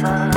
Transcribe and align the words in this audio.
sun. 0.00 0.35